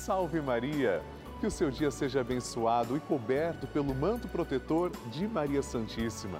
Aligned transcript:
Salve 0.00 0.40
Maria! 0.40 1.02
Que 1.40 1.46
o 1.46 1.50
seu 1.50 1.70
dia 1.70 1.90
seja 1.90 2.22
abençoado 2.22 2.96
e 2.96 3.00
coberto 3.00 3.66
pelo 3.66 3.94
manto 3.94 4.26
protetor 4.28 4.90
de 5.12 5.28
Maria 5.28 5.62
Santíssima. 5.62 6.38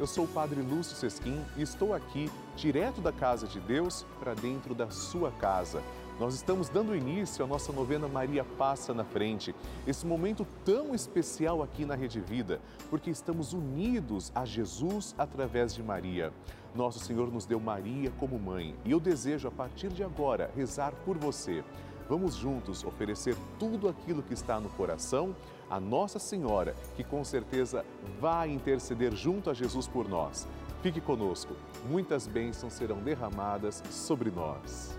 Eu 0.00 0.06
sou 0.06 0.24
o 0.24 0.28
Padre 0.28 0.62
Lúcio 0.62 0.96
Sesquim 0.96 1.44
e 1.54 1.60
estou 1.60 1.92
aqui, 1.92 2.30
direto 2.56 3.02
da 3.02 3.12
casa 3.12 3.46
de 3.46 3.60
Deus, 3.60 4.06
para 4.18 4.32
dentro 4.32 4.74
da 4.74 4.90
sua 4.90 5.30
casa. 5.30 5.82
Nós 6.18 6.34
estamos 6.34 6.70
dando 6.70 6.96
início 6.96 7.44
à 7.44 7.46
nossa 7.46 7.70
novena 7.70 8.08
Maria 8.08 8.44
Passa 8.44 8.94
na 8.94 9.04
Frente, 9.04 9.54
esse 9.86 10.06
momento 10.06 10.46
tão 10.64 10.94
especial 10.94 11.62
aqui 11.62 11.84
na 11.84 11.94
Rede 11.94 12.18
Vida, 12.18 12.62
porque 12.88 13.10
estamos 13.10 13.52
unidos 13.52 14.32
a 14.34 14.46
Jesus 14.46 15.14
através 15.18 15.74
de 15.74 15.82
Maria. 15.82 16.32
Nosso 16.74 16.98
Senhor 16.98 17.30
nos 17.30 17.44
deu 17.44 17.60
Maria 17.60 18.10
como 18.18 18.38
mãe 18.38 18.74
e 18.86 18.90
eu 18.90 18.98
desejo, 18.98 19.48
a 19.48 19.50
partir 19.50 19.90
de 19.90 20.02
agora, 20.02 20.50
rezar 20.56 20.92
por 21.04 21.18
você. 21.18 21.62
Vamos 22.12 22.34
juntos 22.34 22.84
oferecer 22.84 23.34
tudo 23.58 23.88
aquilo 23.88 24.22
que 24.22 24.34
está 24.34 24.60
no 24.60 24.68
coração 24.68 25.34
a 25.70 25.80
Nossa 25.80 26.18
Senhora, 26.18 26.76
que 26.94 27.02
com 27.02 27.24
certeza 27.24 27.86
vai 28.20 28.50
interceder 28.50 29.16
junto 29.16 29.48
a 29.48 29.54
Jesus 29.54 29.88
por 29.88 30.06
nós. 30.06 30.46
Fique 30.82 31.00
conosco, 31.00 31.56
muitas 31.88 32.26
bênçãos 32.26 32.74
serão 32.74 32.98
derramadas 32.98 33.82
sobre 33.90 34.30
nós. 34.30 34.94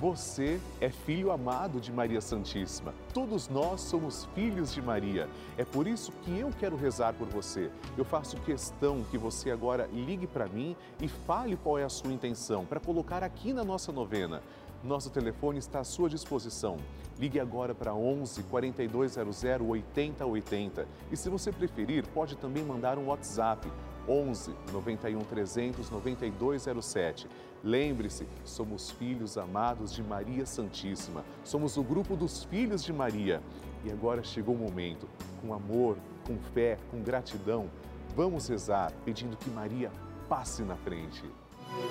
Você 0.00 0.60
é 0.80 0.90
filho 0.90 1.32
amado 1.32 1.80
de 1.80 1.90
Maria 1.90 2.20
Santíssima. 2.20 2.94
Todos 3.12 3.48
nós 3.48 3.80
somos 3.80 4.28
filhos 4.32 4.72
de 4.72 4.80
Maria. 4.80 5.28
É 5.56 5.64
por 5.64 5.88
isso 5.88 6.12
que 6.22 6.38
eu 6.38 6.52
quero 6.56 6.76
rezar 6.76 7.14
por 7.14 7.26
você. 7.26 7.68
Eu 7.96 8.04
faço 8.04 8.36
questão 8.42 9.04
que 9.10 9.18
você 9.18 9.50
agora 9.50 9.88
ligue 9.92 10.28
para 10.28 10.46
mim 10.46 10.76
e 11.02 11.08
fale 11.08 11.56
qual 11.56 11.76
é 11.76 11.82
a 11.82 11.88
sua 11.88 12.12
intenção 12.12 12.64
para 12.64 12.78
colocar 12.78 13.24
aqui 13.24 13.52
na 13.52 13.64
nossa 13.64 13.90
novena. 13.90 14.40
Nosso 14.82 15.10
telefone 15.10 15.58
está 15.58 15.80
à 15.80 15.84
sua 15.84 16.08
disposição. 16.08 16.76
Ligue 17.18 17.40
agora 17.40 17.74
para 17.74 17.94
11 17.94 18.44
4200 18.44 19.44
8080 19.60 20.86
e 21.10 21.16
se 21.16 21.28
você 21.28 21.50
preferir, 21.50 22.06
pode 22.14 22.36
também 22.36 22.64
mandar 22.64 22.96
um 22.96 23.06
WhatsApp 23.08 23.68
11 24.08 24.54
91 24.72 25.18
300 25.20 25.90
9207. 25.90 27.28
Lembre-se, 27.62 28.26
somos 28.44 28.90
filhos 28.92 29.36
amados 29.36 29.92
de 29.92 30.02
Maria 30.02 30.46
Santíssima. 30.46 31.24
Somos 31.42 31.76
o 31.76 31.82
grupo 31.82 32.16
dos 32.16 32.44
filhos 32.44 32.84
de 32.84 32.92
Maria. 32.92 33.42
E 33.84 33.90
agora 33.90 34.22
chegou 34.22 34.54
o 34.54 34.58
momento, 34.58 35.08
com 35.40 35.52
amor, 35.52 35.98
com 36.24 36.38
fé, 36.52 36.78
com 36.90 37.02
gratidão, 37.02 37.68
vamos 38.14 38.48
rezar 38.48 38.92
pedindo 39.04 39.36
que 39.36 39.50
Maria 39.50 39.90
passe 40.28 40.62
na 40.62 40.76
frente. 40.76 41.24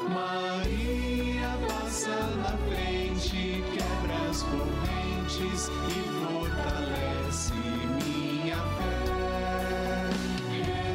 Maria 0.09 1.26
passa 1.67 2.15
na 2.37 2.57
frente, 2.69 3.63
quebra 3.73 4.29
as 4.29 4.43
correntes 4.43 5.69
e 5.89 5.99
fortalece 6.25 7.53
minha 7.53 8.57
fé. 8.77 10.09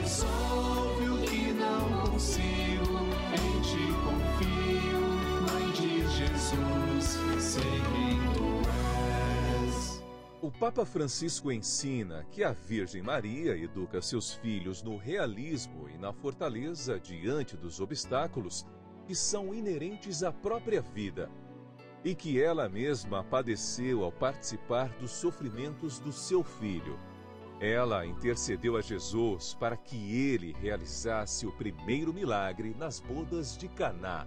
Resolve 0.00 1.08
o 1.08 1.18
que 1.22 1.52
não 1.52 2.10
consigo, 2.10 2.98
em 3.32 3.60
ti 3.62 3.86
confio, 4.04 5.02
Mãe 5.50 5.70
de 5.72 6.06
Jesus, 6.08 7.18
sei 7.42 7.62
quem 7.62 8.18
tu 8.34 8.46
és. 9.64 10.02
O 10.40 10.50
Papa 10.50 10.84
Francisco 10.84 11.50
ensina 11.52 12.26
que 12.30 12.42
a 12.44 12.52
Virgem 12.52 13.02
Maria 13.02 13.56
educa 13.56 14.02
seus 14.02 14.34
filhos 14.34 14.82
no 14.82 14.96
realismo 14.96 15.88
e 15.88 15.96
na 15.96 16.12
fortaleza 16.12 16.98
diante 16.98 17.56
dos 17.56 17.80
obstáculos 17.80 18.66
que 19.06 19.14
são 19.14 19.52
inerentes 19.54 20.22
à 20.22 20.32
própria 20.32 20.80
vida 20.80 21.30
e 22.04 22.14
que 22.14 22.42
ela 22.42 22.68
mesma 22.68 23.22
padeceu 23.22 24.04
ao 24.04 24.10
participar 24.10 24.88
dos 25.00 25.12
sofrimentos 25.12 25.98
do 25.98 26.12
seu 26.12 26.42
filho. 26.42 26.98
Ela 27.60 28.04
intercedeu 28.04 28.76
a 28.76 28.80
Jesus 28.80 29.54
para 29.54 29.76
que 29.76 30.16
ele 30.16 30.52
realizasse 30.60 31.46
o 31.46 31.52
primeiro 31.52 32.12
milagre 32.12 32.74
nas 32.76 32.98
bodas 32.98 33.56
de 33.56 33.68
Caná. 33.68 34.26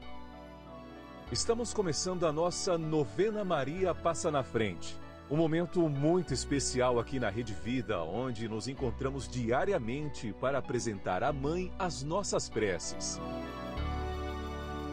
Estamos 1.32 1.74
começando 1.74 2.26
a 2.26 2.32
nossa 2.32 2.78
novena 2.78 3.44
Maria 3.44 3.94
Passa 3.94 4.32
na 4.32 4.42
Frente. 4.42 4.96
Um 5.30 5.36
momento 5.36 5.90
muito 5.90 6.34
especial 6.34 7.00
aqui 7.00 7.20
na 7.20 7.30
Rede 7.30 7.54
Vida, 7.54 8.02
onde 8.04 8.48
nos 8.48 8.68
encontramos 8.68 9.28
diariamente 9.28 10.34
para 10.40 10.60
apresentar 10.60 11.24
à 11.24 11.34
Mãe 11.34 11.74
as 11.80 12.04
nossas 12.04 12.48
preces. 12.48 13.20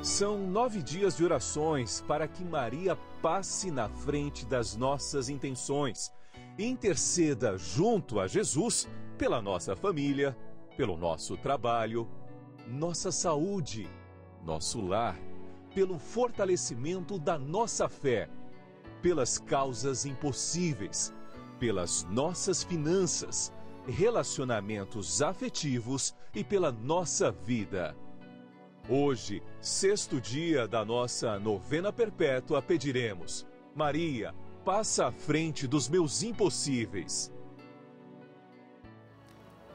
São 0.02 0.36
nove 0.36 0.82
dias 0.82 1.16
de 1.16 1.24
orações 1.24 2.00
para 2.08 2.26
que 2.26 2.44
Maria 2.44 2.96
passe 3.22 3.70
na 3.70 3.88
frente 3.88 4.44
das 4.44 4.74
nossas 4.74 5.28
intenções 5.28 6.12
e 6.58 6.66
interceda 6.66 7.56
junto 7.56 8.18
a 8.18 8.26
Jesus 8.26 8.88
pela 9.16 9.40
nossa 9.40 9.76
família, 9.76 10.36
pelo 10.76 10.96
nosso 10.96 11.36
trabalho, 11.36 12.08
nossa 12.66 13.12
saúde, 13.12 13.88
nosso 14.44 14.80
lar, 14.84 15.16
pelo 15.72 16.00
fortalecimento 16.00 17.16
da 17.16 17.38
nossa 17.38 17.88
fé, 17.88 18.28
pelas 19.00 19.38
causas 19.38 20.04
impossíveis, 20.04 21.14
pelas 21.60 22.02
nossas 22.10 22.64
finanças, 22.64 23.52
relacionamentos 23.86 25.22
afetivos 25.22 26.12
e 26.34 26.42
pela 26.42 26.72
nossa 26.72 27.30
vida. 27.30 27.96
Hoje, 28.88 29.40
sexto 29.60 30.20
dia 30.20 30.66
da 30.66 30.84
nossa 30.84 31.38
novena 31.38 31.92
perpétua, 31.92 32.60
pediremos: 32.60 33.46
Maria, 33.76 34.34
passa 34.64 35.06
à 35.06 35.12
frente 35.12 35.68
dos 35.68 35.88
meus 35.88 36.24
impossíveis. 36.24 37.32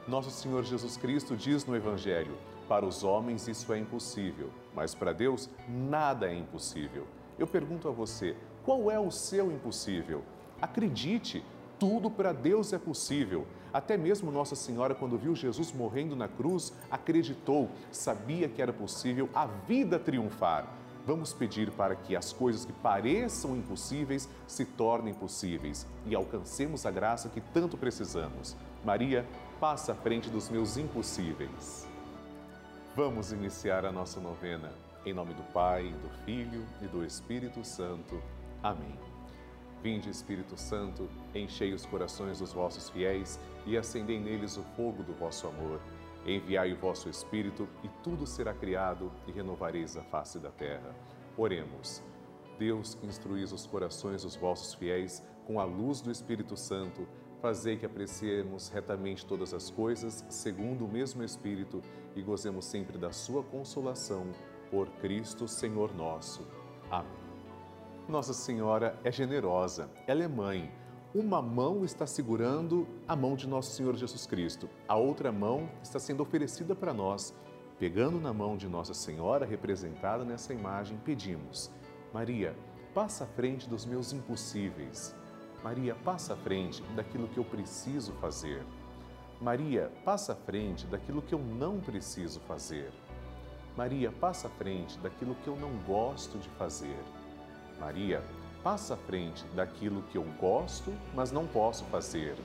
Nosso 0.06 0.30
Senhor 0.30 0.62
Jesus 0.62 0.98
Cristo 0.98 1.34
diz 1.34 1.64
no 1.64 1.74
Evangelho: 1.74 2.36
Para 2.68 2.84
os 2.84 3.02
homens 3.02 3.48
isso 3.48 3.72
é 3.72 3.78
impossível, 3.78 4.50
mas 4.74 4.94
para 4.94 5.14
Deus 5.14 5.48
nada 5.66 6.30
é 6.30 6.34
impossível. 6.34 7.06
Eu 7.38 7.46
pergunto 7.46 7.88
a 7.88 7.90
você: 7.90 8.36
qual 8.62 8.90
é 8.90 9.00
o 9.00 9.10
seu 9.10 9.50
impossível? 9.50 10.22
Acredite, 10.60 11.42
tudo 11.78 12.10
para 12.10 12.34
Deus 12.34 12.74
é 12.74 12.78
possível. 12.78 13.46
Até 13.72 13.96
mesmo 13.96 14.30
Nossa 14.30 14.56
Senhora, 14.56 14.94
quando 14.94 15.18
viu 15.18 15.34
Jesus 15.34 15.72
morrendo 15.72 16.16
na 16.16 16.28
cruz, 16.28 16.72
acreditou, 16.90 17.68
sabia 17.90 18.48
que 18.48 18.62
era 18.62 18.72
possível 18.72 19.28
a 19.34 19.46
vida 19.46 19.98
triunfar. 19.98 20.66
Vamos 21.06 21.32
pedir 21.32 21.70
para 21.70 21.96
que 21.96 22.14
as 22.14 22.34
coisas 22.34 22.66
que 22.66 22.72
pareçam 22.72 23.56
impossíveis 23.56 24.28
se 24.46 24.64
tornem 24.64 25.14
possíveis 25.14 25.86
e 26.04 26.14
alcancemos 26.14 26.84
a 26.84 26.90
graça 26.90 27.30
que 27.30 27.40
tanto 27.40 27.78
precisamos. 27.78 28.54
Maria, 28.84 29.26
passa 29.58 29.92
à 29.92 29.94
frente 29.94 30.28
dos 30.28 30.50
meus 30.50 30.76
impossíveis. 30.76 31.88
Vamos 32.94 33.32
iniciar 33.32 33.84
a 33.84 33.92
nossa 33.92 34.20
novena. 34.20 34.70
Em 35.06 35.14
nome 35.14 35.32
do 35.32 35.42
Pai, 35.52 35.84
do 36.02 36.10
Filho 36.24 36.64
e 36.82 36.86
do 36.86 37.04
Espírito 37.04 37.64
Santo. 37.64 38.20
Amém. 38.62 38.98
Vinde, 39.82 40.10
Espírito 40.10 40.58
Santo, 40.58 41.08
enchei 41.34 41.72
os 41.72 41.86
corações 41.86 42.40
dos 42.40 42.52
vossos 42.52 42.90
fiéis 42.90 43.38
e 43.68 43.76
acendei 43.76 44.18
neles 44.18 44.56
o 44.56 44.62
fogo 44.62 45.02
do 45.02 45.12
vosso 45.12 45.46
amor. 45.46 45.78
Enviai 46.26 46.72
o 46.72 46.76
vosso 46.76 47.08
Espírito 47.08 47.68
e 47.84 47.88
tudo 48.02 48.26
será 48.26 48.54
criado 48.54 49.12
e 49.26 49.30
renovareis 49.32 49.96
a 49.96 50.02
face 50.02 50.38
da 50.38 50.50
terra. 50.50 50.94
Oremos. 51.36 52.02
Deus 52.58 52.94
que 52.94 53.06
instruís 53.06 53.52
os 53.52 53.66
corações 53.66 54.22
dos 54.22 54.34
vossos 54.34 54.74
fiéis 54.74 55.22
com 55.46 55.60
a 55.60 55.64
luz 55.64 56.00
do 56.00 56.10
Espírito 56.10 56.56
Santo, 56.56 57.06
fazei 57.40 57.76
que 57.76 57.86
apreciemos 57.86 58.68
retamente 58.68 59.24
todas 59.24 59.54
as 59.54 59.70
coisas 59.70 60.24
segundo 60.28 60.84
o 60.84 60.88
mesmo 60.88 61.22
Espírito 61.22 61.80
e 62.16 62.22
gozemos 62.22 62.64
sempre 62.64 62.98
da 62.98 63.12
sua 63.12 63.42
consolação. 63.42 64.26
Por 64.70 64.88
Cristo, 65.00 65.46
Senhor 65.46 65.94
nosso. 65.94 66.46
Amém. 66.90 67.28
Nossa 68.08 68.32
Senhora 68.32 68.98
é 69.04 69.12
generosa, 69.12 69.90
ela 70.06 70.24
é 70.24 70.28
mãe. 70.28 70.70
Uma 71.18 71.42
mão 71.42 71.84
está 71.84 72.06
segurando 72.06 72.86
a 73.08 73.16
mão 73.16 73.34
de 73.34 73.48
Nosso 73.48 73.72
Senhor 73.72 73.96
Jesus 73.96 74.24
Cristo, 74.24 74.70
a 74.86 74.94
outra 74.94 75.32
mão 75.32 75.68
está 75.82 75.98
sendo 75.98 76.22
oferecida 76.22 76.76
para 76.76 76.94
nós. 76.94 77.34
Pegando 77.76 78.20
na 78.20 78.32
mão 78.32 78.56
de 78.56 78.68
Nossa 78.68 78.94
Senhora, 78.94 79.44
representada 79.44 80.24
nessa 80.24 80.54
imagem, 80.54 80.96
pedimos: 81.04 81.72
Maria, 82.14 82.54
passa 82.94 83.24
à 83.24 83.26
frente 83.26 83.68
dos 83.68 83.84
meus 83.84 84.12
impossíveis. 84.12 85.12
Maria, 85.64 85.96
passa 85.96 86.34
à 86.34 86.36
frente 86.36 86.84
daquilo 86.94 87.26
que 87.26 87.38
eu 87.38 87.44
preciso 87.44 88.12
fazer. 88.20 88.64
Maria, 89.40 89.90
passa 90.04 90.34
à 90.34 90.36
frente 90.36 90.86
daquilo 90.86 91.20
que 91.20 91.34
eu 91.34 91.40
não 91.40 91.80
preciso 91.80 92.38
fazer. 92.42 92.92
Maria, 93.76 94.12
passa 94.12 94.46
à 94.46 94.50
frente 94.52 94.96
daquilo 95.00 95.34
que 95.34 95.48
eu 95.48 95.56
não 95.56 95.78
gosto 95.78 96.38
de 96.38 96.48
fazer. 96.50 97.02
Maria, 97.80 98.22
passa 98.62 98.94
à 98.94 98.96
frente 98.96 99.44
daquilo 99.54 100.02
que 100.02 100.18
eu 100.18 100.24
gosto, 100.40 100.92
mas 101.14 101.32
não 101.32 101.46
posso 101.46 101.84
fazer. 101.86 102.36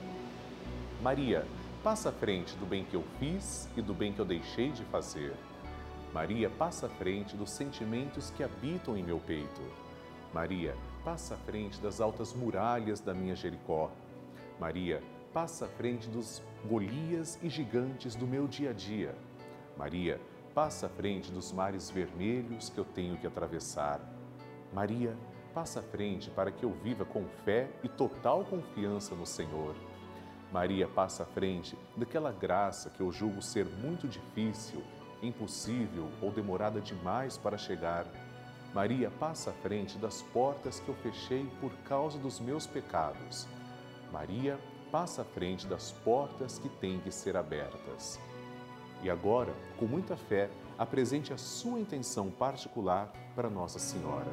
Maria, 1.02 1.46
passa 1.82 2.08
à 2.08 2.12
frente 2.12 2.54
do 2.56 2.66
bem 2.66 2.84
que 2.84 2.94
eu 2.94 3.04
fiz 3.18 3.68
e 3.76 3.82
do 3.82 3.92
bem 3.92 4.12
que 4.12 4.20
eu 4.20 4.24
deixei 4.24 4.70
de 4.70 4.84
fazer. 4.84 5.34
Maria, 6.12 6.48
passa 6.48 6.86
à 6.86 6.88
frente 6.88 7.36
dos 7.36 7.50
sentimentos 7.50 8.30
que 8.30 8.44
habitam 8.44 8.96
em 8.96 9.02
meu 9.02 9.18
peito. 9.18 9.60
Maria, 10.32 10.76
passa 11.04 11.34
à 11.34 11.36
frente 11.38 11.80
das 11.80 12.00
altas 12.00 12.32
muralhas 12.32 13.00
da 13.00 13.12
minha 13.12 13.34
Jericó. 13.34 13.90
Maria, 14.58 15.02
passa 15.32 15.66
à 15.66 15.68
frente 15.68 16.08
dos 16.08 16.40
Golias 16.66 17.38
e 17.42 17.50
gigantes 17.50 18.14
do 18.14 18.26
meu 18.26 18.46
dia 18.48 18.70
a 18.70 18.72
dia. 18.72 19.14
Maria, 19.76 20.20
passa 20.54 20.86
à 20.86 20.88
frente 20.88 21.30
dos 21.30 21.52
mares 21.52 21.90
vermelhos 21.90 22.70
que 22.70 22.78
eu 22.78 22.84
tenho 22.84 23.16
que 23.18 23.26
atravessar. 23.26 24.00
Maria, 24.72 25.14
passa 25.54 25.78
à 25.78 25.82
frente 25.82 26.30
para 26.30 26.50
que 26.50 26.64
eu 26.64 26.72
viva 26.72 27.04
com 27.04 27.24
fé 27.44 27.70
e 27.84 27.88
total 27.88 28.44
confiança 28.44 29.14
no 29.14 29.24
Senhor. 29.24 29.76
Maria 30.52 30.88
passa 30.88 31.22
à 31.22 31.26
frente 31.26 31.78
daquela 31.96 32.32
graça 32.32 32.90
que 32.90 33.00
eu 33.00 33.12
julgo 33.12 33.40
ser 33.40 33.64
muito 33.64 34.08
difícil, 34.08 34.82
impossível 35.22 36.08
ou 36.20 36.32
demorada 36.32 36.80
demais 36.80 37.38
para 37.38 37.56
chegar. 37.56 38.04
Maria 38.74 39.10
passa 39.10 39.50
à 39.50 39.52
frente 39.52 39.96
das 39.96 40.20
portas 40.20 40.80
que 40.80 40.88
eu 40.88 40.94
fechei 40.96 41.46
por 41.60 41.72
causa 41.88 42.18
dos 42.18 42.40
meus 42.40 42.66
pecados. 42.66 43.46
Maria 44.12 44.58
passa 44.90 45.22
à 45.22 45.24
frente 45.24 45.66
das 45.66 45.92
portas 45.92 46.58
que 46.58 46.68
têm 46.68 46.98
que 46.98 47.12
ser 47.12 47.36
abertas. 47.36 48.18
E 49.02 49.10
agora, 49.10 49.52
com 49.78 49.86
muita 49.86 50.16
fé, 50.16 50.50
apresente 50.78 51.32
a 51.32 51.38
sua 51.38 51.78
intenção 51.78 52.30
particular 52.30 53.12
para 53.36 53.50
Nossa 53.50 53.78
Senhora. 53.78 54.32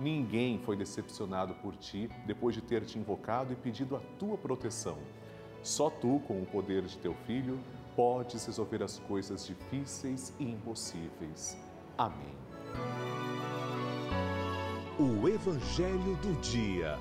Ninguém 0.00 0.58
foi 0.58 0.76
decepcionado 0.76 1.54
por 1.56 1.76
ti 1.76 2.08
depois 2.24 2.54
de 2.54 2.62
ter 2.62 2.86
te 2.86 2.98
invocado 2.98 3.52
e 3.52 3.56
pedido 3.56 3.94
a 3.96 4.00
tua 4.18 4.38
proteção. 4.38 4.96
Só 5.62 5.90
tu, 5.90 6.22
com 6.26 6.40
o 6.40 6.46
poder 6.46 6.82
de 6.84 6.96
teu 6.96 7.14
filho, 7.26 7.60
podes 7.94 8.46
resolver 8.46 8.82
as 8.82 8.98
coisas 9.00 9.46
difíceis 9.46 10.32
e 10.40 10.44
impossíveis. 10.44 11.58
Amém. 11.98 12.34
O 14.98 15.28
Evangelho 15.28 16.16
do 16.16 16.40
Dia. 16.40 16.98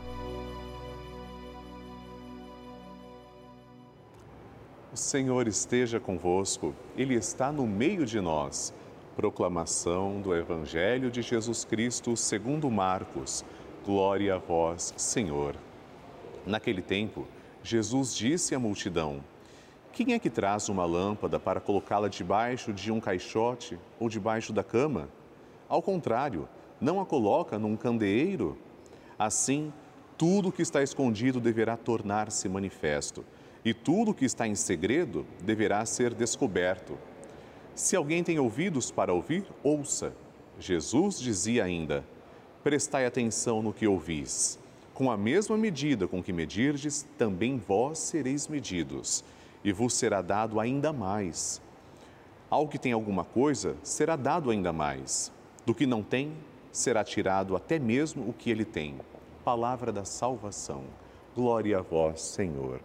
O 4.92 4.98
Senhor 4.98 5.48
esteja 5.48 6.02
convosco, 6.02 6.76
Ele 6.98 7.14
está 7.14 7.50
no 7.50 7.66
meio 7.66 8.06
de 8.06 8.20
nós. 8.20 8.74
Proclamação 9.20 10.22
do 10.22 10.34
Evangelho 10.34 11.12
de 11.12 11.22
Jesus 11.22 11.66
Cristo 11.66 12.16
segundo 12.16 12.72
Marcos. 12.72 13.44
Glória 13.86 14.36
a 14.36 14.38
vós, 14.38 14.94
Senhor. 14.96 15.58
Naquele 16.46 16.82
tempo, 16.82 17.28
Jesus 17.62 18.16
disse 18.16 18.56
à 18.56 18.60
multidão: 18.60 19.22
Quem 19.92 20.14
é 20.14 20.20
que 20.20 20.30
traz 20.30 20.70
uma 20.70 20.86
lâmpada 20.86 21.38
para 21.38 21.60
colocá-la 21.60 22.08
debaixo 22.08 22.72
de 22.72 22.94
um 22.94 23.02
caixote 23.02 23.78
ou 24.00 24.08
debaixo 24.08 24.54
da 24.54 24.64
cama? 24.64 25.10
Ao 25.68 25.82
contrário, 25.82 26.48
não 26.80 27.02
a 27.02 27.06
coloca 27.06 27.60
num 27.60 27.76
candeeiro? 27.76 28.58
Assim, 29.18 29.74
tudo 30.18 30.50
que 30.50 30.62
está 30.62 30.82
escondido 30.82 31.42
deverá 31.42 31.76
tornar-se 31.76 32.48
manifesto, 32.48 33.26
e 33.66 33.74
tudo 33.74 34.14
que 34.14 34.24
está 34.24 34.48
em 34.48 34.56
segredo 34.56 35.26
deverá 35.44 35.86
ser 35.86 36.14
descoberto. 36.14 36.98
Se 37.80 37.96
alguém 37.96 38.22
tem 38.26 38.38
ouvidos 38.38 38.92
para 38.92 39.14
ouvir, 39.14 39.46
ouça. 39.64 40.14
Jesus 40.60 41.18
dizia 41.18 41.64
ainda: 41.64 42.04
Prestai 42.62 43.06
atenção 43.06 43.64
no 43.64 43.72
que 43.72 43.88
ouvis. 43.88 44.60
Com 44.94 45.10
a 45.10 45.16
mesma 45.16 45.58
medida 45.58 46.06
com 46.06 46.22
que 46.22 46.34
medirdes, 46.34 47.08
também 47.18 47.58
vós 47.58 47.98
sereis 48.00 48.50
medidos, 48.50 49.24
e 49.64 49.72
vos 49.72 49.94
será 49.94 50.22
dado 50.22 50.60
ainda 50.60 50.92
mais. 50.92 51.62
Ao 52.50 52.68
que 52.68 52.78
tem 52.78 52.92
alguma 52.92 53.24
coisa, 53.24 53.78
será 53.82 54.18
dado 54.18 54.52
ainda 54.52 54.74
mais. 54.74 55.32
Do 55.66 55.74
que 55.74 55.86
não 55.86 56.04
tem, 56.04 56.34
será 56.74 57.02
tirado 57.02 57.56
até 57.56 57.80
mesmo 57.80 58.30
o 58.30 58.34
que 58.34 58.52
ele 58.52 58.66
tem. 58.66 59.00
Palavra 59.46 59.90
da 59.90 60.04
salvação. 60.04 60.84
Glória 61.34 61.80
a 61.80 61.82
vós, 61.82 62.20
Senhor. 62.20 62.82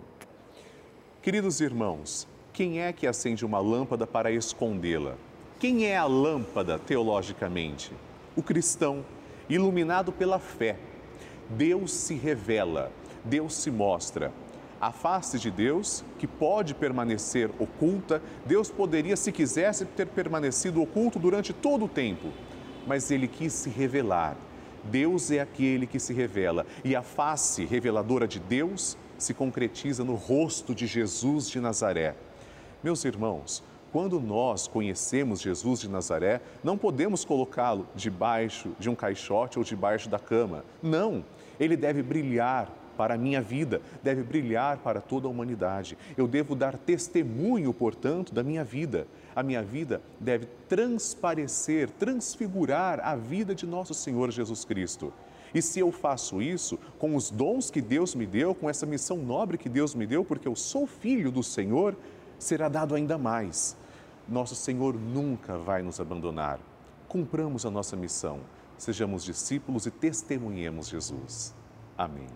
Queridos 1.20 1.61
irmãos, 1.61 2.29
quem 2.54 2.80
é 2.80 2.92
que 2.92 3.04
acende 3.04 3.44
uma 3.44 3.58
lâmpada 3.58 4.06
para 4.06 4.30
escondê-la? 4.30 5.16
Quem 5.58 5.86
é 5.86 5.96
a 5.96 6.06
lâmpada 6.06 6.78
teologicamente? 6.78 7.92
O 8.36 8.44
cristão, 8.44 9.04
iluminado 9.48 10.12
pela 10.12 10.38
fé. 10.38 10.76
Deus 11.50 11.92
se 11.92 12.14
revela, 12.14 12.92
Deus 13.24 13.54
se 13.54 13.72
mostra. 13.72 14.32
A 14.80 14.92
face 14.92 15.36
de 15.36 15.50
Deus, 15.50 16.04
que 16.16 16.28
pode 16.28 16.74
permanecer 16.74 17.50
oculta, 17.58 18.22
Deus 18.46 18.70
poderia, 18.70 19.16
se 19.16 19.32
quisesse, 19.32 19.84
ter 19.84 20.06
permanecido 20.06 20.80
oculto 20.80 21.18
durante 21.18 21.52
todo 21.52 21.86
o 21.86 21.88
tempo, 21.88 22.28
mas 22.86 23.10
ele 23.10 23.26
quis 23.26 23.52
se 23.52 23.68
revelar. 23.68 24.36
Deus 24.84 25.32
é 25.32 25.40
aquele 25.40 25.88
que 25.88 25.98
se 25.98 26.12
revela 26.12 26.64
e 26.84 26.94
a 26.94 27.02
face 27.02 27.64
reveladora 27.64 28.28
de 28.28 28.38
Deus 28.38 28.96
se 29.18 29.34
concretiza 29.34 30.04
no 30.04 30.14
rosto 30.14 30.73
de 30.73 30.87
Jesus 30.87 31.50
de 31.50 31.58
Nazaré. 31.58 32.14
Meus 32.85 33.03
irmãos, 33.07 33.62
quando 33.91 34.21
nós 34.21 34.69
conhecemos 34.69 35.41
Jesus 35.41 35.81
de 35.81 35.88
Nazaré, 35.88 36.43
não 36.62 36.76
podemos 36.76 37.25
colocá-lo 37.25 37.88
debaixo 37.95 38.73
de 38.79 38.91
um 38.91 38.95
caixote 38.95 39.59
ou 39.59 39.64
debaixo 39.64 40.07
da 40.07 40.19
cama. 40.19 40.62
Não, 40.83 41.25
ele 41.59 41.79
deve 41.79 42.03
brilhar 42.03 42.71
para 42.95 43.14
a 43.14 43.17
minha 43.17 43.41
vida, 43.41 43.81
deve 44.03 44.23
brilhar 44.23 44.76
para 44.81 45.00
toda 45.00 45.26
a 45.26 45.31
humanidade. 45.31 45.97
Eu 46.14 46.29
devo 46.29 46.55
dar 46.55 46.76
testemunho, 46.76 47.73
portanto, 47.73 48.35
da 48.35 48.43
minha 48.43 48.62
vida. 48.62 49.07
A 49.35 49.43
minha 49.43 49.62
vida 49.62 50.03
deve 50.21 50.45
transparecer, 50.69 51.88
transfigurar 51.88 53.00
a 53.03 53.17
vida 53.17 53.55
de 53.55 53.64
nosso 53.64 53.95
Senhor 53.95 54.31
Jesus 54.31 54.62
Cristo. 54.62 55.11
E 55.55 55.62
se 55.62 55.81
eu 55.81 55.91
faço 55.91 56.43
isso 56.43 56.79
com 56.99 57.17
os 57.17 57.31
dons 57.31 57.71
que 57.71 57.81
Deus 57.81 58.14
me 58.14 58.26
deu, 58.26 58.55
com 58.55 58.69
essa 58.69 58.85
missão 58.85 59.17
nobre 59.17 59.57
que 59.57 59.71
Deus 59.71 59.95
me 59.95 60.07
deu, 60.07 60.23
porque 60.23 60.47
eu 60.47 60.55
sou 60.55 60.87
filho 60.87 61.31
do 61.31 61.43
Senhor, 61.43 61.97
será 62.44 62.68
dado 62.68 62.94
ainda 62.94 63.16
mais. 63.16 63.76
Nosso 64.28 64.54
Senhor 64.54 64.94
nunca 64.94 65.56
vai 65.56 65.82
nos 65.82 65.98
abandonar. 65.98 66.58
Cumpramos 67.08 67.64
a 67.64 67.70
nossa 67.70 67.96
missão, 67.96 68.40
sejamos 68.76 69.24
discípulos 69.24 69.86
e 69.86 69.90
testemunhemos 69.90 70.88
Jesus. 70.88 71.54
Amém. 71.96 72.26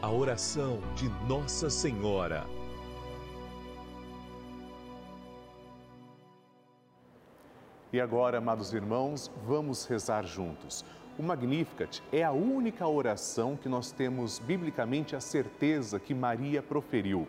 A 0.00 0.10
oração 0.10 0.80
de 0.94 1.08
Nossa 1.28 1.68
Senhora. 1.68 2.46
E 7.92 8.00
agora, 8.00 8.38
amados 8.38 8.72
irmãos, 8.72 9.30
vamos 9.46 9.86
rezar 9.86 10.24
juntos. 10.24 10.84
O 11.18 11.22
Magnificat 11.22 12.02
é 12.10 12.24
a 12.24 12.32
única 12.32 12.88
oração 12.88 13.56
que 13.56 13.68
nós 13.68 13.92
temos 13.92 14.40
biblicamente 14.40 15.14
a 15.14 15.20
certeza 15.20 16.00
que 16.00 16.12
Maria 16.12 16.60
proferiu. 16.60 17.28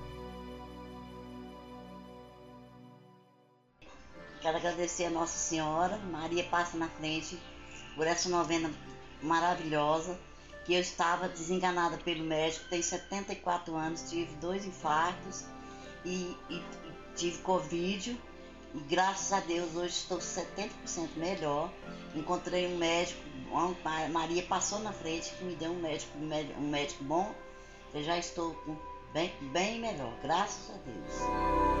Quero 4.41 4.57
agradecer 4.57 5.05
a 5.05 5.09
Nossa 5.09 5.37
Senhora, 5.37 5.97
Maria 5.97 6.43
passa 6.45 6.75
na 6.75 6.87
frente, 6.87 7.37
por 7.95 8.07
essa 8.07 8.27
novena 8.27 8.71
maravilhosa, 9.21 10.17
que 10.65 10.73
eu 10.73 10.81
estava 10.81 11.29
desenganada 11.29 11.97
pelo 11.97 12.23
médico, 12.23 12.65
tenho 12.69 12.83
74 12.83 13.75
anos, 13.75 14.09
tive 14.09 14.33
dois 14.35 14.65
infartos 14.65 15.45
e, 16.03 16.35
e, 16.49 16.55
e 16.55 16.63
tive 17.15 17.37
Covid. 17.39 18.19
E 18.73 18.79
graças 18.79 19.33
a 19.33 19.41
Deus 19.41 19.75
hoje 19.75 19.95
estou 19.95 20.17
70% 20.17 20.69
melhor. 21.17 21.71
Encontrei 22.15 22.67
um 22.73 22.77
médico 22.77 23.21
Maria 24.11 24.43
passou 24.43 24.79
na 24.79 24.93
frente 24.93 25.33
que 25.33 25.43
me 25.43 25.55
deu 25.55 25.71
um 25.71 25.81
médico, 25.81 26.17
um 26.17 26.69
médico 26.69 27.03
bom. 27.03 27.33
Eu 27.93 28.01
já 28.03 28.17
estou 28.17 28.55
bem, 29.13 29.33
bem 29.51 29.79
melhor, 29.79 30.13
graças 30.23 30.69
a 30.69 30.77
Deus. 30.77 31.80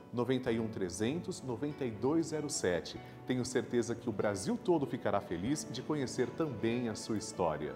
91 0.13 0.67
300 0.67 1.41
9207. 1.41 2.99
Tenho 3.25 3.45
certeza 3.45 3.95
que 3.95 4.09
o 4.09 4.11
Brasil 4.11 4.57
todo 4.61 4.85
ficará 4.85 5.21
feliz 5.21 5.67
de 5.71 5.81
conhecer 5.81 6.29
também 6.31 6.89
a 6.89 6.95
sua 6.95 7.17
história. 7.17 7.73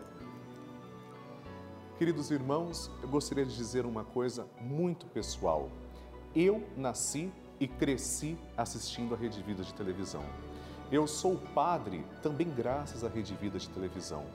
Queridos 1.98 2.30
irmãos, 2.30 2.92
eu 3.02 3.08
gostaria 3.08 3.46
de 3.46 3.56
dizer 3.56 3.86
uma 3.86 4.04
coisa 4.04 4.46
muito 4.60 5.06
pessoal. 5.06 5.70
Eu 6.36 6.62
nasci 6.76 7.32
e 7.58 7.68
cresci 7.68 8.38
assistindo 8.58 9.16
a 9.16 9.18
Rede 9.18 9.42
Vida 9.42 9.64
de 9.64 9.74
televisão. 9.74 10.24
Eu 10.92 11.08
sou 11.08 11.38
padre 11.54 12.06
também 12.22 12.50
graças 12.50 13.04
à 13.04 13.08
Rede 13.08 13.34
Vida 13.36 13.58
de 13.58 13.70
televisão. 13.70 14.26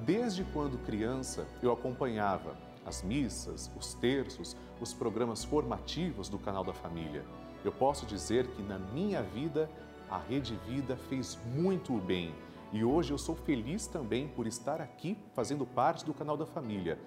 Desde 0.00 0.42
quando 0.52 0.84
criança, 0.84 1.46
eu 1.62 1.72
acompanhava 1.72 2.56
as 2.84 3.02
missas, 3.02 3.70
os 3.76 3.94
terços, 3.94 4.56
os 4.80 4.92
programas 4.92 5.44
formativos 5.44 6.28
do 6.28 6.38
canal 6.38 6.64
da 6.64 6.74
família. 6.74 7.24
Eu 7.64 7.72
posso 7.72 8.04
dizer 8.04 8.46
que 8.48 8.62
na 8.62 8.78
minha 8.78 9.22
vida, 9.22 9.70
a 10.10 10.18
Rede 10.18 10.54
Vida 10.68 10.96
fez 10.96 11.38
muito 11.54 11.94
bem. 11.94 12.34
E 12.72 12.84
hoje 12.84 13.12
eu 13.12 13.18
sou 13.18 13.34
feliz 13.34 13.86
também 13.86 14.28
por 14.28 14.46
estar 14.46 14.80
aqui 14.80 15.16
fazendo 15.32 15.64
parte 15.64 16.04
do 16.04 16.12
canal 16.12 16.36
da 16.36 16.44
família. 16.44 16.98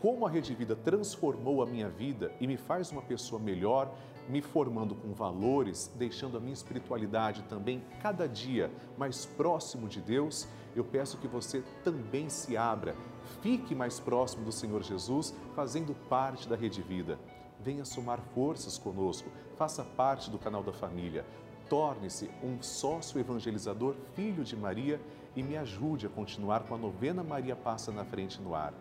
Como 0.00 0.26
a 0.26 0.30
Rede 0.30 0.54
Vida 0.54 0.74
transformou 0.74 1.62
a 1.62 1.66
minha 1.66 1.88
vida 1.88 2.32
e 2.40 2.46
me 2.46 2.56
faz 2.56 2.90
uma 2.90 3.02
pessoa 3.02 3.40
melhor, 3.40 3.92
me 4.28 4.40
formando 4.40 4.94
com 4.94 5.12
valores, 5.12 5.92
deixando 5.96 6.36
a 6.36 6.40
minha 6.40 6.52
espiritualidade 6.52 7.42
também 7.44 7.82
cada 8.00 8.26
dia 8.26 8.70
mais 8.96 9.26
próximo 9.26 9.88
de 9.88 10.00
Deus, 10.00 10.48
eu 10.74 10.84
peço 10.84 11.18
que 11.18 11.28
você 11.28 11.62
também 11.82 12.28
se 12.28 12.56
abra, 12.56 12.94
fique 13.42 13.74
mais 13.74 13.98
próximo 13.98 14.44
do 14.44 14.52
Senhor 14.52 14.82
Jesus, 14.82 15.34
fazendo 15.54 15.94
parte 16.08 16.48
da 16.48 16.56
Rede 16.56 16.82
Vida. 16.82 17.18
Venha 17.60 17.84
somar 17.84 18.20
forças 18.34 18.78
conosco, 18.78 19.30
faça 19.56 19.82
parte 19.82 20.30
do 20.30 20.38
canal 20.38 20.62
da 20.62 20.72
família, 20.72 21.24
torne-se 21.68 22.30
um 22.42 22.62
sócio 22.62 23.18
evangelizador, 23.18 23.94
filho 24.14 24.44
de 24.44 24.56
Maria 24.56 25.00
e 25.34 25.42
me 25.42 25.56
ajude 25.56 26.06
a 26.06 26.10
continuar 26.10 26.64
com 26.64 26.74
a 26.74 26.78
novena 26.78 27.22
Maria 27.22 27.56
Passa 27.56 27.92
na 27.92 28.04
Frente 28.04 28.40
no 28.40 28.54
ar. 28.54 28.72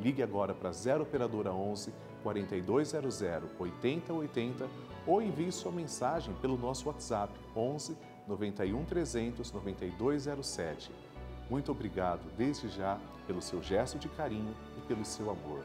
Ligue 0.00 0.22
agora 0.22 0.54
para 0.54 0.72
0 0.72 1.02
Operadora 1.02 1.52
11 1.52 1.92
4200 2.22 3.20
8080 3.58 4.68
ou 5.06 5.22
envie 5.22 5.52
sua 5.52 5.72
mensagem 5.72 6.34
pelo 6.34 6.56
nosso 6.56 6.88
WhatsApp 6.88 7.32
11 7.54 7.96
91 8.26 8.84
300 8.84 9.52
9207. 9.52 10.90
Muito 11.48 11.70
obrigado 11.72 12.22
desde 12.36 12.68
já 12.68 12.98
pelo 13.26 13.42
seu 13.42 13.62
gesto 13.62 13.98
de 13.98 14.08
carinho 14.08 14.54
e 14.78 14.80
pelo 14.86 15.04
seu 15.04 15.30
amor. 15.30 15.64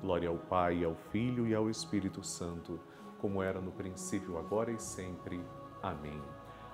Glória 0.00 0.28
ao 0.28 0.36
Pai, 0.36 0.84
ao 0.84 0.94
Filho 1.10 1.46
e 1.46 1.54
ao 1.54 1.68
Espírito 1.68 2.22
Santo, 2.22 2.78
como 3.20 3.42
era 3.42 3.60
no 3.60 3.72
princípio, 3.72 4.38
agora 4.38 4.70
e 4.70 4.78
sempre. 4.78 5.40
Amém. 5.82 6.20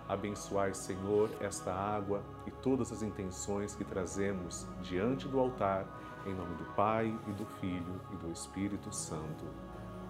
Abençoai, 0.06 0.74
Senhor, 0.74 1.30
esta 1.40 1.72
água 1.72 2.22
e 2.46 2.50
todas 2.50 2.92
as 2.92 3.02
intenções 3.02 3.74
que 3.74 3.84
trazemos 3.84 4.68
diante 4.82 5.26
do 5.26 5.40
altar, 5.40 5.86
em 6.26 6.34
nome 6.34 6.54
do 6.56 6.64
Pai 6.74 7.06
e 7.26 7.32
do 7.32 7.46
Filho 7.60 8.00
e 8.12 8.16
do 8.16 8.30
Espírito 8.30 8.94
Santo. 8.94 9.44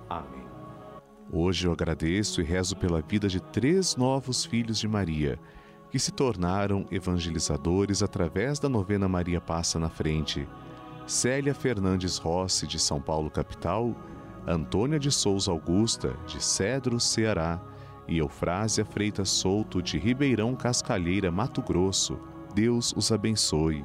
Amém. 0.08 0.46
Hoje 1.32 1.66
eu 1.66 1.72
agradeço 1.72 2.40
e 2.40 2.44
rezo 2.44 2.76
pela 2.76 3.00
vida 3.00 3.28
de 3.28 3.40
três 3.40 3.96
novos 3.96 4.44
filhos 4.44 4.78
de 4.78 4.88
Maria, 4.88 5.38
que 5.90 5.98
se 5.98 6.10
tornaram 6.12 6.86
evangelizadores 6.90 8.02
através 8.02 8.58
da 8.58 8.68
novena 8.68 9.08
Maria 9.08 9.40
Passa 9.40 9.78
na 9.78 9.88
Frente. 9.88 10.46
Célia 11.06 11.54
Fernandes 11.54 12.16
Rossi, 12.18 12.66
de 12.66 12.78
São 12.78 13.00
Paulo, 13.00 13.30
capital, 13.30 13.94
Antônia 14.46 14.98
de 14.98 15.10
Souza 15.10 15.50
Augusta, 15.50 16.16
de 16.26 16.42
Cedro, 16.42 16.98
Ceará, 16.98 17.60
e 18.06 18.18
Eufrásia 18.18 18.84
Freitas 18.84 19.30
Souto, 19.30 19.82
de 19.82 19.98
Ribeirão 19.98 20.54
Cascalheira, 20.54 21.30
Mato 21.30 21.62
Grosso. 21.62 22.18
Deus 22.54 22.92
os 22.96 23.10
abençoe. 23.10 23.84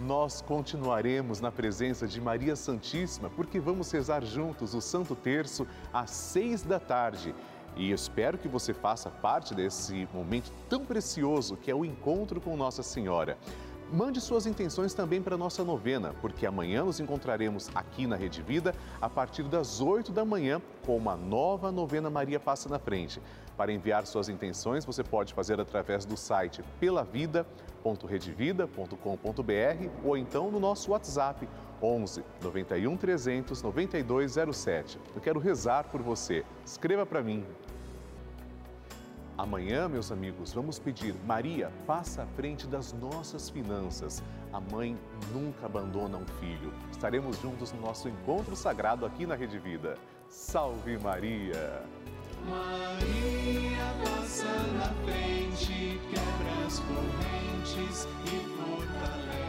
nós 0.00 0.40
continuaremos 0.40 1.40
na 1.40 1.52
presença 1.52 2.08
de 2.08 2.20
Maria 2.20 2.56
Santíssima, 2.56 3.28
porque 3.28 3.60
vamos 3.60 3.90
rezar 3.92 4.24
juntos 4.24 4.74
o 4.74 4.80
Santo 4.80 5.14
Terço 5.14 5.66
às 5.92 6.10
seis 6.10 6.62
da 6.62 6.80
tarde. 6.80 7.34
E 7.76 7.92
espero 7.92 8.38
que 8.38 8.48
você 8.48 8.72
faça 8.72 9.10
parte 9.10 9.54
desse 9.54 10.08
momento 10.12 10.50
tão 10.68 10.84
precioso 10.84 11.56
que 11.56 11.70
é 11.70 11.74
o 11.74 11.84
encontro 11.84 12.40
com 12.40 12.56
Nossa 12.56 12.82
Senhora. 12.82 13.36
Mande 13.92 14.20
suas 14.20 14.46
intenções 14.46 14.94
também 14.94 15.20
para 15.20 15.34
a 15.34 15.38
nossa 15.38 15.64
novena, 15.64 16.14
porque 16.20 16.46
amanhã 16.46 16.84
nos 16.84 17.00
encontraremos 17.00 17.68
aqui 17.74 18.06
na 18.06 18.14
Rede 18.14 18.40
Vida 18.40 18.72
a 19.00 19.08
partir 19.08 19.42
das 19.42 19.80
8 19.80 20.12
da 20.12 20.24
manhã 20.24 20.62
com 20.86 20.96
uma 20.96 21.16
nova 21.16 21.72
novena 21.72 22.08
Maria 22.08 22.38
Passa 22.38 22.68
na 22.68 22.78
Frente. 22.78 23.20
Para 23.56 23.72
enviar 23.72 24.06
suas 24.06 24.28
intenções, 24.28 24.84
você 24.84 25.02
pode 25.02 25.34
fazer 25.34 25.60
através 25.60 26.04
do 26.04 26.16
site 26.16 26.62
pelavida.redevida.com.br 27.82 29.88
ou 30.04 30.16
então 30.16 30.50
no 30.50 30.60
nosso 30.60 30.92
WhatsApp 30.92 31.48
11 31.82 32.22
91 32.42 32.96
300 32.96 33.62
9207. 33.62 34.98
Eu 35.14 35.20
quero 35.20 35.40
rezar 35.40 35.84
por 35.84 36.02
você. 36.02 36.44
Escreva 36.64 37.06
para 37.06 37.22
mim. 37.22 37.44
Amanhã, 39.36 39.88
meus 39.88 40.12
amigos, 40.12 40.52
vamos 40.52 40.78
pedir: 40.78 41.14
Maria, 41.26 41.72
passa 41.86 42.24
à 42.24 42.26
frente 42.26 42.66
das 42.66 42.92
nossas 42.92 43.48
finanças. 43.48 44.22
A 44.52 44.60
mãe 44.60 44.98
nunca 45.32 45.64
abandona 45.64 46.18
um 46.18 46.26
filho. 46.38 46.72
Estaremos 46.90 47.40
juntos 47.40 47.72
no 47.72 47.80
nosso 47.80 48.08
encontro 48.08 48.54
sagrado 48.54 49.06
aqui 49.06 49.26
na 49.26 49.34
Rede 49.34 49.58
Vida. 49.58 49.94
Salve 50.28 50.98
Maria! 50.98 51.82
Maria 52.48 53.94
passa 54.04 54.52
na 54.74 54.92
frente, 55.04 56.00
quebra 56.10 56.66
as 56.66 56.78
correntes 56.80 58.08
e 58.26 58.40
fortalece. 58.56 59.39